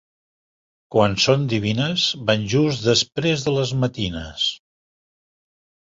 Quan 0.95 1.17
són 1.25 1.43
divines 1.51 2.07
van 2.31 2.47
just 2.55 2.87
després 2.89 3.47
de 3.49 3.55
les 3.59 3.77
matines. 3.85 4.51